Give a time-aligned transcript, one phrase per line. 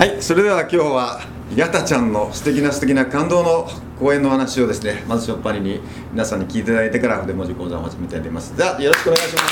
[0.00, 1.20] はいそれでは今日は
[1.54, 3.68] ヤタちゃんの素敵な素敵な感動の
[3.98, 5.78] 講演の話をですねまずしょっぱりに
[6.10, 8.56] 皆さんに聞いていただいてから筆文字講座を始めたいと思います。
[8.56, 9.46] じゃあよろしくお願いします。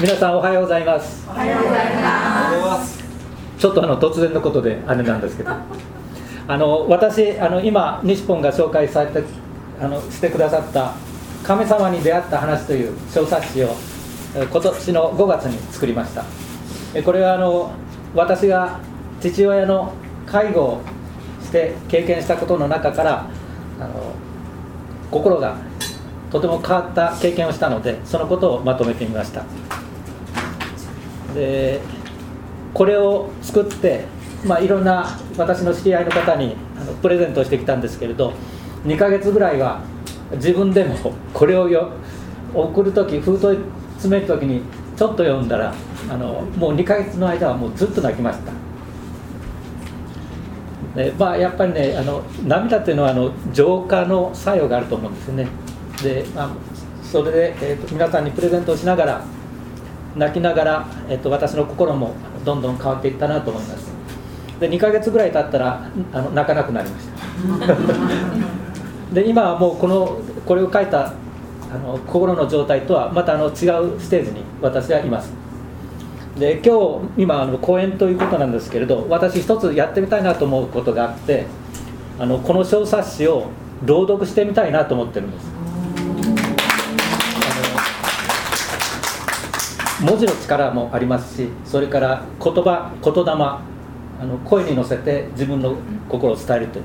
[0.00, 1.28] 皆さんおはようございます。
[1.28, 1.96] おはようござい
[2.62, 3.04] ます。
[3.58, 5.50] ちょっとあの突然のことであれなんですけど。
[6.48, 9.22] あの私あの今西本が紹介されて
[9.78, 10.92] あのしてくださった
[11.44, 13.76] 「神様に出会った話」という小冊子を
[14.34, 16.22] え今年の5月に作りました。
[16.22, 16.47] え
[17.04, 17.70] これはあの
[18.14, 18.80] 私が
[19.20, 19.92] 父親の
[20.26, 20.82] 介護を
[21.42, 23.26] して経験したことの中から
[23.80, 24.14] あの
[25.10, 25.56] 心が
[26.30, 29.44] とても変わった経験をしたのでそのことをまとめてみました。
[31.34, 31.80] で
[32.74, 34.04] これを作って、
[34.44, 38.32] まあ、いろんな私の知り合いの方にあのプレゼントしてきたんですけれど
[38.84, 39.82] 2ヶ月ぐらいは
[40.34, 40.96] 自分でも
[41.32, 41.90] これをよ
[42.54, 43.58] 送る時封筒
[43.94, 44.62] 詰める時に
[44.96, 45.74] ちょっと読んだら
[46.10, 48.52] あのもう2ヶ月の間はもうずっと泣きました。
[50.96, 55.46] で、まあ、やっぱりねあの涙っていうのはあの浄化の作用があると思うんですね。
[56.02, 56.50] で、まあ、
[57.02, 59.24] それで、えーと皆さんにプレゼントをしながら
[60.16, 62.14] 泣きながら、えっと、私の心も
[62.44, 63.88] どんどん変わっていったなと思います。
[64.58, 67.14] で2ヶ月ぐらい経ったらあの泣かなくなりました。
[69.14, 71.12] で今はもうこのこれを書いた
[71.70, 75.32] あの心の状態とはまたあの違うステージに私はいます。
[76.38, 81.46] で今日今あの講演ということなんですけれど私一つやってみたいなと思うことがあって
[82.18, 83.50] あのこの小冊子を
[83.84, 85.58] 朗読してみたいなと思ってるんです。
[90.00, 95.74] 文字の力もありますしそれから言葉言霊あの声に乗せて自分の
[96.08, 96.84] 心を伝えるという。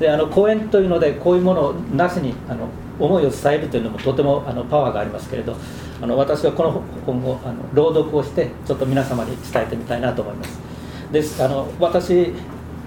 [0.00, 2.68] であの講演というのでこういうものなしにあの
[2.98, 5.56] 思いを伝えるというのもとてもあのパワーがありますけれど
[6.00, 10.58] あの私はこの今後あの朗読をしてちょっと皆様に伝えてみたいなと思います。
[11.10, 12.32] ですあの私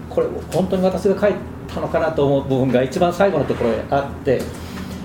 [0.10, 1.34] これ本当に私が書い
[1.68, 4.42] たのかなと思う部分が一番最後のところへあって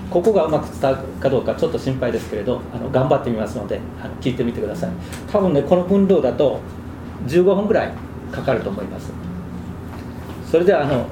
[0.09, 4.91] ここがうまく伝わるかどうかちょっと心配ですけれどあの頑張ってみますのであの聞いてみてください。
[5.31, 6.59] 多分ねこの分量だと
[7.27, 7.91] 15分ぐらい
[8.31, 9.11] かかると思います。
[10.49, 11.07] それではあの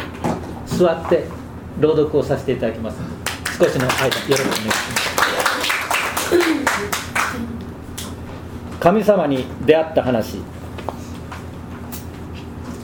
[0.65, 1.25] 座って
[1.79, 3.20] 朗読をさせていただきます。
[3.61, 4.81] 少しの間よろしくお願いします。
[8.79, 10.39] 神様に出会った話。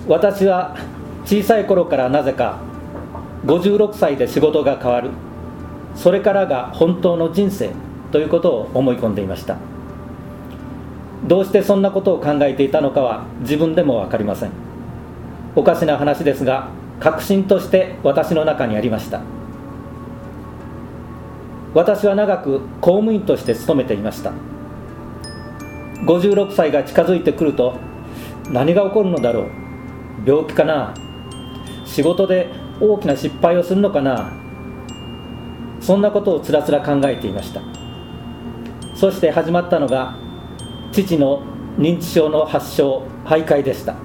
[0.07, 0.77] 私は
[1.25, 2.59] 小さい頃からなぜか
[3.47, 5.09] 56歳で仕事が変わる。
[5.95, 7.71] それからが本当の人生
[8.11, 9.57] ということを思い込んでいました。
[11.23, 14.51] どうしてそんなことを考えていたのかは自分でも分かりません。
[15.55, 19.36] おかしな話ですが確信として私の中にありました。
[21.73, 24.31] 私は長く公務員として勤めていました。
[26.05, 27.75] 56歳が近づいてくると
[28.51, 29.50] 何が起こるのだろう。
[30.25, 30.94] 病気かな。
[31.85, 34.31] 仕事で大きな失敗をするのかな。
[35.79, 37.61] そんなことをつらつら考えていました。
[38.95, 40.16] そして始まったのが
[40.91, 41.44] 父の
[41.77, 43.95] 認知症の発症徘徊でした。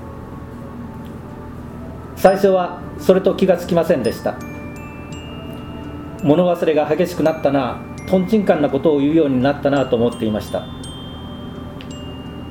[2.17, 4.37] 最初はそれと気がつきませんでした。
[6.23, 10.65] 物忘れが激しくなったなとんちんかんなことを言うようになったなと思っていました。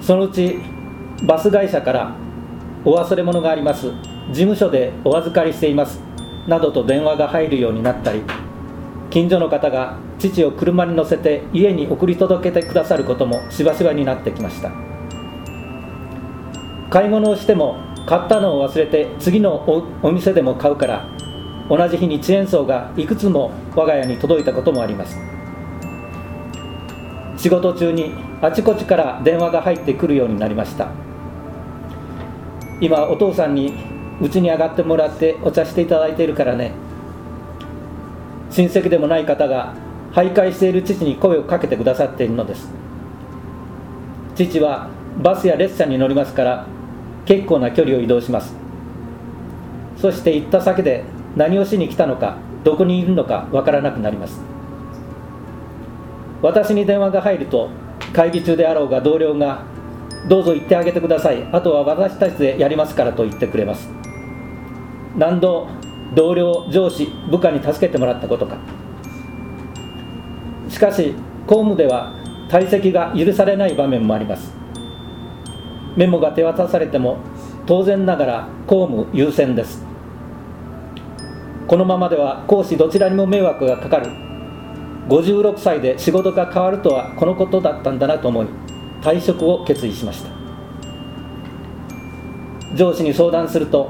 [0.02, 0.60] そのうち
[1.24, 2.16] バス会社から
[2.84, 3.92] お忘れ物があります。
[4.32, 6.02] 事務所でお預かりしています。
[6.48, 8.24] などと電話が入るようになったり
[9.12, 14.72] 近所の方が父を車に乗せて家に送り届けてくださることもしばしばになってきました。
[16.90, 21.08] 買い物をしても買ったのを忘れて次のおお店でも買うから
[21.72, 25.18] 同じ日に遅延層がいくつも我が家に届いたこともあります。
[27.38, 30.90] 仕事中にあちこちから電話が入ってくるようになりました。
[32.82, 33.74] 今お父さんに
[34.20, 36.74] 家に上がってもらってお茶していただいているからね。
[38.50, 39.74] 親戚でもない方が
[40.12, 42.70] 徘徊している父に声をかけてくださっているのです。
[44.36, 44.90] 父は
[45.24, 46.68] バスや列車に乗りますから
[47.24, 48.54] 結構な距離を移動します。
[49.96, 51.06] そして行った先で
[51.36, 54.42] 何をしに来たのかどこにいるのかわからなくなります。
[56.42, 57.70] 私に電話が入ると
[58.14, 59.64] 会議中であろうが同僚が
[60.28, 61.48] どうぞ言ってあげてください。
[61.52, 63.90] あとは私たちでやりますからと言ってくれます。
[65.18, 65.68] 何度
[66.16, 68.58] 同僚上司部下に助けてもらったことか。
[70.70, 71.14] しかし
[71.48, 72.14] 公務では
[72.50, 74.54] 退席が許されない場面もあります。
[75.96, 77.18] メモが手渡されても
[77.66, 79.91] 当然ながら公務優先です。
[81.72, 84.12] このままでは講師どちらにも迷惑がかかる。
[85.08, 88.48] 56歳で仕事が変わるとはこのことだったんだなと思い
[89.02, 90.32] 退職を決意しました。
[92.76, 93.90] 上司に相談すると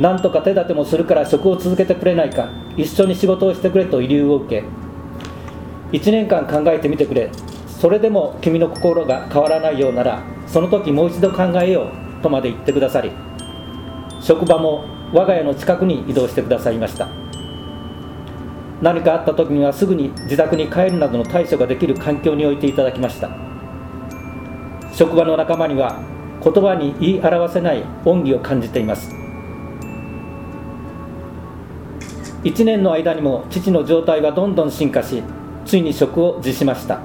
[0.00, 7.30] 何とか手立てもするから職を続けてくれないか一緒に仕事をしてくれと慰留を受け1年間考えてみてくれ
[7.68, 11.84] それでも君の心が変わらないようならその時もう一度考えよ
[12.18, 13.12] うとまで言ってくださり
[14.20, 17.08] 職場も我が家の近くに移動してくださいました。
[18.80, 23.30] 何かあった時にはすぐに自宅に帰るなどの対処ができる環境に置いていただきました。
[24.92, 26.00] 職場の仲間には
[26.42, 29.14] 言葉に言い表せない恩義を感じています。
[32.42, 35.22] 1年の間にも父の状態はどんどん進化し
[35.64, 37.00] ついに職を辞しました。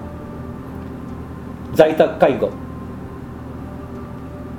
[1.74, 2.50] 在宅介護。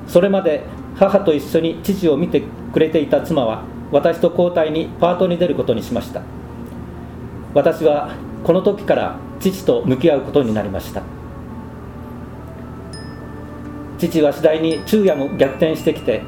[0.06, 0.64] それまで
[0.96, 2.42] 母と一緒に父を見て
[2.72, 6.22] くれていた妻は私と交代にパートに出ることにしました。
[7.54, 11.02] 私はこの時から父と向き合うことになりました。
[13.98, 16.22] 父は次第に昼夜も逆転してきて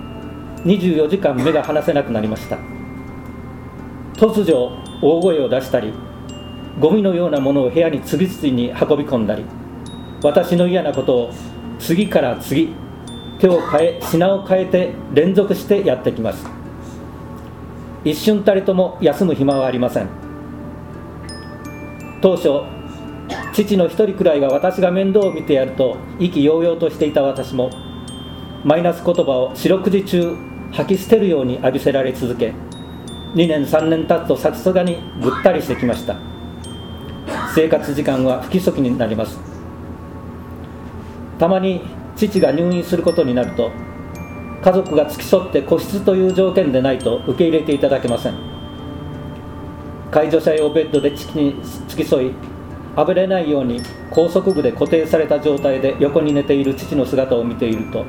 [0.64, 2.58] 24時間目が離せなくなりました。
[4.14, 4.72] 突如
[5.02, 5.94] 大声を出したり
[6.78, 9.44] ゴミのようなものを部屋に次々に運び込んだり
[10.22, 11.30] 私の嫌なことを
[11.78, 12.74] 次から次
[13.40, 16.46] 手を変え品を変えて連続してやってきます。
[18.04, 20.08] 一瞬たりとも休む暇はありません。
[22.20, 22.48] 当初
[23.52, 27.70] 父の一人くらいは私が面倒を見てやると意気揚々としていた私も
[28.64, 30.36] マイナス言葉を四六時中
[30.72, 32.54] 吐き捨てるように浴びせられ続け
[33.34, 36.16] 2年3年経つとさすがにぐったりしてきました。
[37.54, 39.38] 生活時間は不規則になります。
[41.38, 41.80] たまに
[42.28, 43.70] 父が入院することになると
[44.62, 48.34] 家族が付き添って個室という条件でないと受け入れていただけません。
[50.10, 51.54] 介助者用ベッドで父に
[51.88, 52.32] 付き添い
[52.96, 53.80] あぶれないように
[54.10, 58.04] 高速具で固定された状態で横に寝ている父の姿を見ていると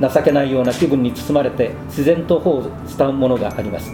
[0.00, 3.90] 情けないような気分に包まれて自然と頬を伝うものがあります。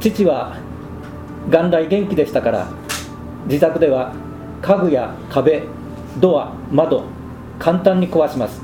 [0.00, 0.56] 父は
[1.48, 2.68] 元来元気でしたから
[3.46, 4.14] 自宅では
[4.62, 5.62] 家具や壁
[6.18, 7.04] ドア窓
[7.58, 8.60] 簡単に壊します。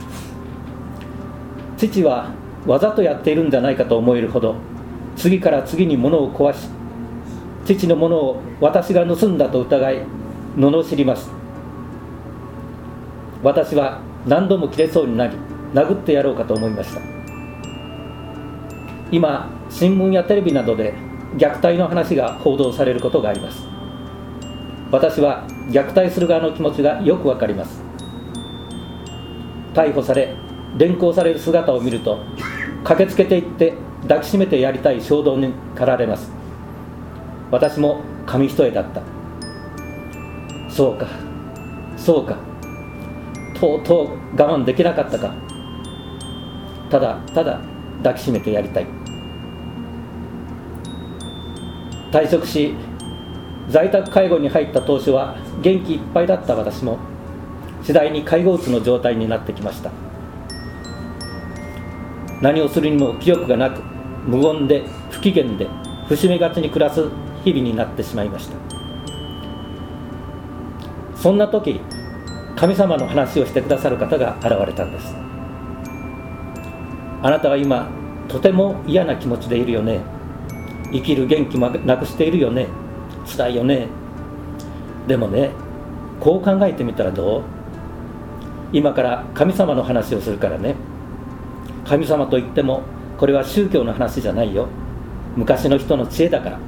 [1.76, 2.30] 父は
[2.66, 4.54] わざとやっているんじゃないかと思えるほど
[5.16, 6.68] 次から次に物を壊し
[7.64, 10.02] 父のものを私が盗んだと疑い
[10.56, 11.30] 罵ります。
[13.42, 15.36] 私は何度も切れそうになり
[15.72, 17.00] 殴ってやろうかと思いました。
[19.10, 20.94] 今新聞やテレビなどで
[21.36, 23.62] 虐待の話が報道されることがあります。
[24.90, 27.89] 私は虐待する側の気持ちがよくわかります。
[29.80, 30.36] 逮捕され
[30.76, 32.18] 連行される姿を見ると
[32.84, 33.72] 駆けつけていって
[34.02, 36.30] 抱きしめてやりたい衝動に駆られます。
[37.50, 39.02] 私も紙一重だった。
[40.68, 41.06] そうか
[41.96, 42.36] そうか。
[43.58, 45.34] とうとう我慢できなかったか。
[46.90, 47.60] ただただ
[48.02, 48.86] 抱きしめてやりたい。
[52.12, 52.74] 退職し
[53.70, 56.98] 在宅介護に入った当初は元気いっぱいだった私も
[57.82, 59.90] 次第に介護うつの状態になってきました。
[62.40, 63.82] 何をするにも気力がなく
[64.26, 65.68] 無言で不機嫌で
[66.08, 67.08] 節目がちに暮らす
[67.44, 68.56] 日々になってしまいました。
[71.16, 71.80] そんな時
[72.56, 75.14] 神様の話をしてくださる方が現れたんです。
[77.22, 77.88] あなたは今
[78.28, 80.00] とても嫌な気持ちでいるよね。
[80.92, 82.68] 生きる元気もなくしているよね。
[83.26, 83.88] 辛いよね。
[85.06, 85.50] でもね
[86.20, 87.42] こう考えてみたらどう？
[88.72, 90.76] 今から神様の話をするからね。
[91.84, 92.82] 神様といっても
[93.18, 94.68] これは宗教の話じゃないよ。
[95.36, 96.58] 昔の人の知恵だから。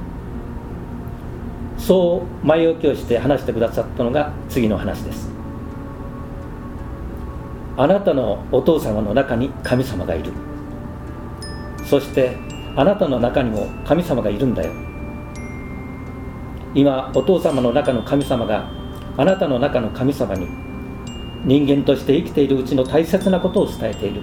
[1.77, 5.31] そう前置きをして話してくださったのが次の話です。
[7.75, 10.31] あなたのお父様の中に神様がいる。
[11.85, 12.37] そして
[12.75, 14.71] あなたの中にも神様がいるんだよ。
[16.75, 18.69] 今お父様の中の神様が
[19.15, 20.62] あなたの中の神様に
[21.45, 24.21] 人間として生きているうちの大切なことを伝えている。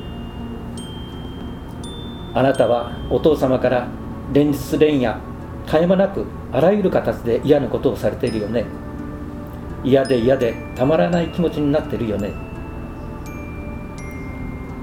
[2.33, 3.89] あなたはお父様から
[4.33, 5.21] 連日連夜
[5.67, 8.65] 絶え間なくあらゆる形で嫌なことをされているよね。
[9.85, 12.33] 嫌で嫌でたまらない気持ちになっているよね。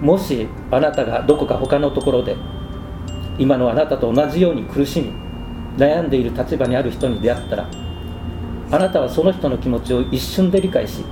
[0.01, 2.36] もしあなたがどこか他のところで
[3.39, 5.12] 今のあなたと同じように苦しみ
[5.77, 7.70] 悩んでいる立場にある人に出会ったら
[8.72, 11.03] あなたはその人の気持ちを一瞬で理解し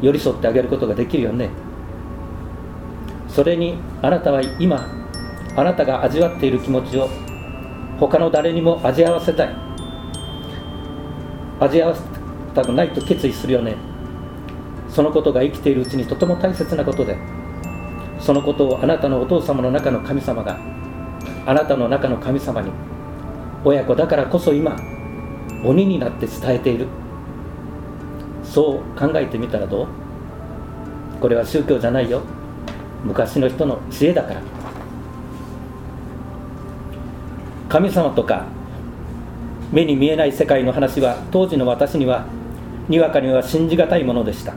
[0.00, 1.50] 寄り添ってあげることができるよね。
[3.28, 4.88] それにあなたは今
[5.56, 7.08] あなたが味わっている気持ちを
[7.98, 9.56] 他の誰にも味合わせたい。
[11.60, 12.02] 味合わせ
[12.54, 13.76] たくないと決意するよね。
[14.88, 17.16] そのことが生きているうちにとても大切なことで。
[18.20, 20.58] そのことをあなたのお父様の中の神様が
[21.46, 22.70] あなたの中の神様に
[23.64, 24.76] 親子だからこそ今
[25.64, 26.86] 鬼になって伝えている。
[28.52, 29.86] そう考えてみたらどう？
[31.20, 32.22] これは宗教じゃないよ。
[33.04, 34.42] 昔の人の知恵だから。
[37.68, 38.46] 神様とか
[39.70, 42.26] 目に見えない世界の話は当時の私には
[42.88, 44.54] にわかには信じがたいものでした。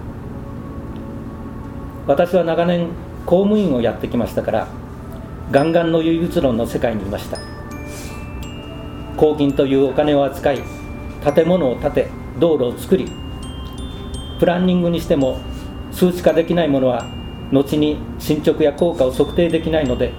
[2.07, 2.88] 私は長年
[3.27, 4.67] 公務員をやってきましたから
[5.51, 7.38] ガンガンの唯物論の世界にいました。
[9.15, 10.63] 公金というお金を扱い
[11.23, 12.09] 建物を建て
[12.39, 13.07] 道路を作り
[14.43, 15.39] プランニングにしても
[15.93, 17.05] 数値化できないものは
[17.53, 20.12] 後に進捗や効果を測定できないので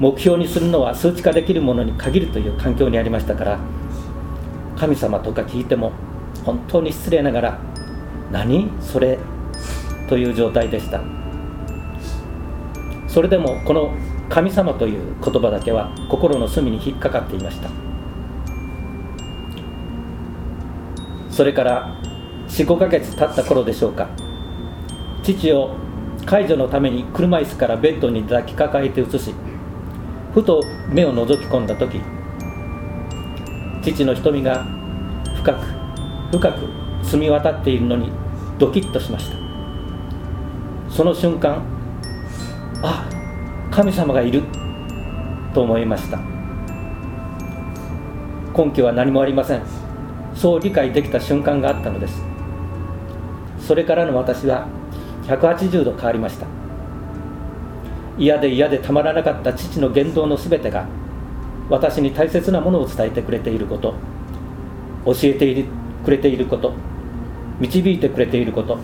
[0.00, 3.58] 目標にするのは数値化できるものに限るという環境にありましたから
[4.78, 5.92] 神様とか聞いても
[6.42, 7.60] 本当に失礼ながら
[8.32, 9.18] 何それ
[10.08, 11.02] という状態でした。
[13.06, 13.94] それでもこの
[14.30, 17.68] 神様という言葉だけは心の隅に引っかかっていました。
[21.28, 22.05] それから
[22.48, 24.08] 45ヶ月経った頃でしょうか。
[25.22, 25.76] 父を
[26.24, 29.34] 介助のために車椅子からベッドに抱きかかえて移し
[30.34, 32.00] ふと目を覗き込んだ時
[33.82, 34.64] 父の瞳が
[35.36, 35.64] 深く
[36.32, 36.68] 深く
[37.04, 38.10] 澄み渡っているのに
[38.58, 39.36] ドキッとしました。
[40.90, 41.62] その瞬間
[42.82, 43.08] あ
[43.70, 44.42] 神様がいる
[45.54, 46.18] と思いました。
[48.56, 49.62] 根拠は何もありません。
[50.34, 52.25] そう理解できた瞬間があったのです。
[53.66, 54.68] それからの私は
[55.24, 56.46] 180度変わりました。
[58.16, 60.86] 嫌で嫌でたまらなかった父の言動の全てが
[61.68, 63.94] 私に大切なものを伝えてくれていること
[65.04, 65.64] 教えて
[66.04, 66.72] くれていること
[67.58, 68.78] 導いてくれていること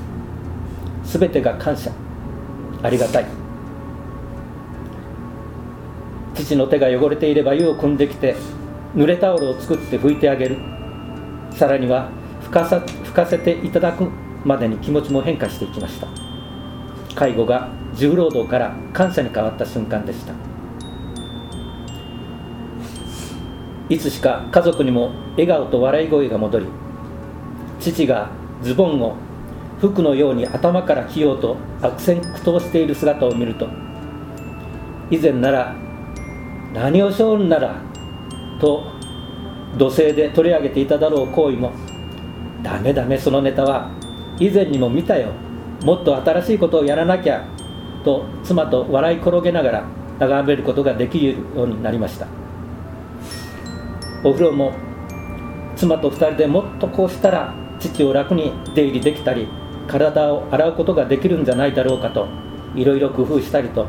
[1.04, 1.92] 全てが感謝
[2.82, 3.26] ありがたい。
[6.34, 8.34] 父の手が汚れていれば湯を汲んできて
[8.96, 10.58] 濡れタオルを作って拭いてあげる。
[11.52, 12.10] さらには
[12.42, 14.08] 拭かさ拭かせていただく
[14.44, 16.06] までに気持ちも変化していきました。
[17.14, 20.52] 介護が重労働から感謝に変わった瞬間でした。
[23.92, 26.66] いつしか家族にも笑顔と笑い声が戻り
[27.78, 28.30] 父が
[28.62, 29.16] ズボンを
[29.80, 33.68] 服のように頭から着ようと悪戦苦闘している姿を見ると
[35.10, 35.74] 以前なら
[36.72, 37.82] 何をしょうんなら
[38.60, 38.84] と
[39.76, 41.72] 土星で取り上げていただろう行為も
[42.62, 43.90] ダメダメそのネタは
[44.38, 45.30] 以前にも見たよ。
[45.84, 47.44] もっと新しいことをやらなきゃ。
[48.04, 49.84] と妻と笑い転げながら
[50.18, 52.26] 眺めることができるようになりました。
[54.24, 54.72] お風呂も
[55.76, 59.48] 妻と2人でもっとこうしたら父を楽に出入りできたり
[59.88, 62.28] 体を洗うことができるんじゃないだろうかと
[62.74, 63.86] いろいろ工夫したりと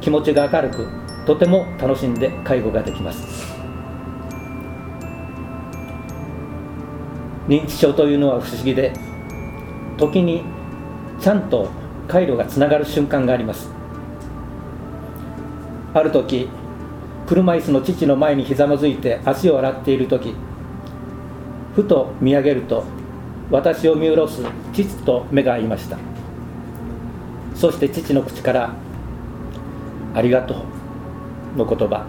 [0.00, 0.86] 気持ちが明るく
[1.26, 3.56] とても楽しんで介護ができます。
[7.48, 8.92] 認知症というのは不思議で
[9.96, 10.42] 時に
[11.20, 11.68] ちゃんと
[12.08, 13.70] 回路がつながる瞬間があります。
[15.94, 16.48] ある時
[17.26, 20.34] 車椅子の父の前にひざまずいて足を洗っている時
[21.74, 22.84] ふと見上げると
[23.50, 25.96] 私を見下ろす父と目が合いました。
[27.54, 28.74] そして父の口から
[30.14, 30.54] 「ありがと
[31.54, 32.04] う」の言葉。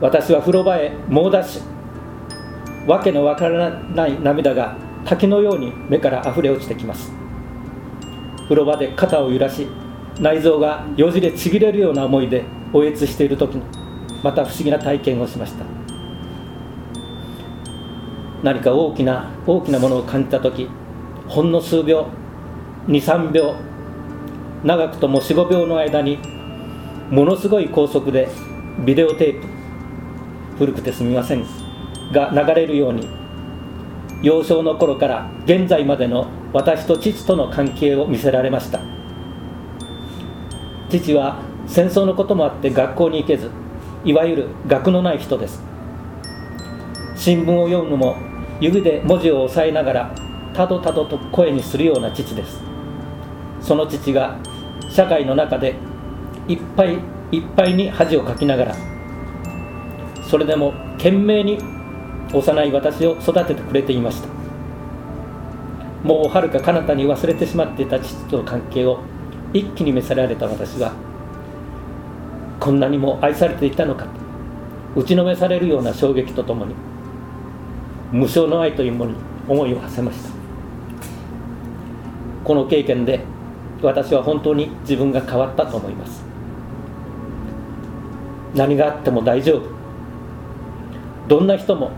[0.00, 2.88] 私は風呂場へ猛ダッシュ。
[2.88, 7.12] わけのわからない涙が滝のように目から溢れ落ちてきます。
[8.44, 9.66] 風呂場で肩を揺らし
[10.20, 13.62] 内臓がよじれちぎれるような思いでおえつしている時に
[14.22, 15.64] また不思議な体験をしました。
[18.42, 20.68] 何か大きな大きなものを感じた時
[21.28, 22.08] ほんの数秒
[22.88, 23.54] 23秒
[24.64, 26.18] 長くとも45秒の間に
[27.10, 28.28] ものすごい高速で
[28.84, 29.46] ビデオテープ
[30.58, 31.46] 古くてすみません
[32.12, 33.21] が流れるように
[34.22, 38.80] 幼少の頃から現在までの私と父との関係を見せられました。
[40.88, 43.50] 父は戦争のこともあって学校に行けず
[44.04, 45.62] いわゆる学のない人です。
[47.16, 48.16] 新聞を読むのも
[48.60, 50.14] 指で文字を押さえながら
[50.54, 52.62] たどたどと声にするような父です。
[53.60, 54.38] その父が
[54.90, 55.74] 社会の中で
[56.46, 56.98] いっぱい
[57.30, 58.76] いっぱいに恥をかきながら
[60.28, 61.58] それでも懸命に
[62.32, 64.28] 幼い私を育ててくれていました。
[66.02, 69.00] もうはるか彼方に忘れてしまっていた父との関係を
[69.52, 70.92] 一気に召さられた私は
[72.58, 76.74] こんなにも愛されていたのかと打ちのめされるような衝撃とともに
[78.10, 79.16] 無償の愛というものに
[79.48, 80.30] 思いを馳せました。
[82.44, 83.20] この経験で
[83.80, 86.24] 私は本当に自分が変わったと思います。
[88.54, 89.68] 何があっても大丈夫。
[91.28, 91.92] どんな人も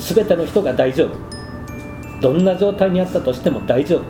[0.00, 2.20] 全ての人が大丈夫。
[2.20, 4.02] どんな状態にあったとしても大丈夫。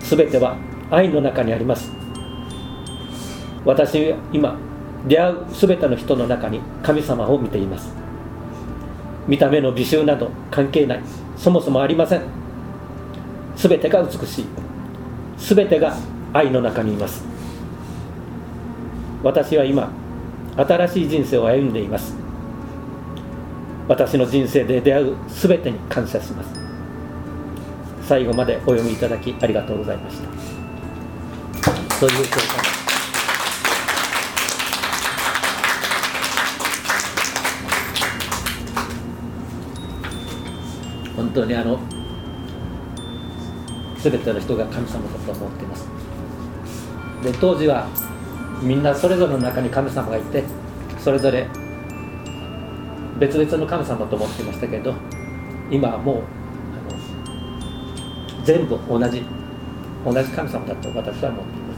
[0.00, 0.56] 全ては
[0.90, 1.90] 愛の中にあります。
[3.64, 4.56] 私は今
[5.08, 7.92] 出会う全ての人の中に神様を見ています。
[9.26, 11.00] 見た目の美醜など関係ない。
[11.36, 12.22] そもそもありません。
[13.56, 14.46] 全てが美しい。
[15.38, 15.96] 全てが
[16.32, 17.24] 愛の中にいます。
[19.22, 19.90] 私は今
[20.56, 22.25] 新しい人生を歩んでいます。
[23.88, 26.50] 私の人生で出会う全てに感謝します。
[28.02, 30.28] 最後までお読みいただきありがとうございました。
[32.00, 32.76] という教科で。
[41.16, 41.78] 本当にあの
[43.98, 45.88] 全ての人が神様だと思っています。
[47.22, 47.88] で当時は
[48.62, 50.44] みんなそれぞれの中に神様がいて
[50.98, 51.48] それぞれ
[53.18, 54.94] 別々の神様と思ってましたけど
[55.70, 56.20] 今はもうあ
[58.38, 59.24] の全部同じ
[60.04, 61.74] 同じ神様だと私は思っていま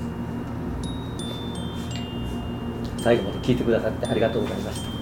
[2.98, 3.02] す。
[3.02, 4.88] 最後まで聞いてくださってありがとうございました。
[4.88, 4.92] あ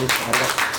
[0.00, 0.77] りがとう。